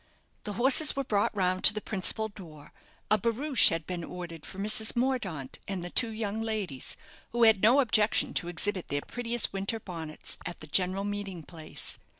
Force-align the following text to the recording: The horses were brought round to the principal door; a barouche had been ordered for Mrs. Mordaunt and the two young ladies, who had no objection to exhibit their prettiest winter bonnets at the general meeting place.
The 0.45 0.53
horses 0.53 0.95
were 0.95 1.03
brought 1.03 1.35
round 1.35 1.63
to 1.65 1.75
the 1.75 1.79
principal 1.79 2.27
door; 2.27 2.73
a 3.11 3.19
barouche 3.19 3.69
had 3.69 3.85
been 3.85 4.03
ordered 4.03 4.47
for 4.47 4.57
Mrs. 4.57 4.95
Mordaunt 4.95 5.59
and 5.67 5.85
the 5.85 5.91
two 5.91 6.09
young 6.09 6.41
ladies, 6.41 6.97
who 7.33 7.43
had 7.43 7.61
no 7.61 7.81
objection 7.81 8.33
to 8.33 8.47
exhibit 8.47 8.87
their 8.87 9.01
prettiest 9.01 9.53
winter 9.53 9.79
bonnets 9.79 10.39
at 10.43 10.59
the 10.59 10.65
general 10.65 11.03
meeting 11.03 11.43
place. 11.43 11.99